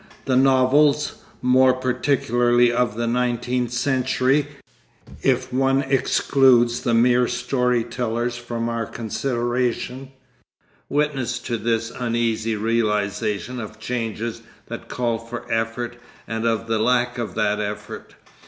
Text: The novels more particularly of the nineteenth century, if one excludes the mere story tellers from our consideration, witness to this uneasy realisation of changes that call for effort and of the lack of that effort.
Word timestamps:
The 0.25 0.35
novels 0.35 1.19
more 1.43 1.73
particularly 1.73 2.71
of 2.71 2.95
the 2.95 3.05
nineteenth 3.05 3.71
century, 3.71 4.47
if 5.21 5.53
one 5.53 5.83
excludes 5.83 6.81
the 6.81 6.95
mere 6.95 7.27
story 7.27 7.83
tellers 7.83 8.35
from 8.35 8.67
our 8.67 8.87
consideration, 8.87 10.09
witness 10.89 11.37
to 11.41 11.55
this 11.55 11.91
uneasy 11.91 12.55
realisation 12.55 13.59
of 13.61 13.77
changes 13.79 14.41
that 14.65 14.89
call 14.89 15.19
for 15.19 15.45
effort 15.53 15.97
and 16.27 16.47
of 16.47 16.65
the 16.65 16.79
lack 16.79 17.19
of 17.19 17.35
that 17.35 17.59
effort. 17.59 18.15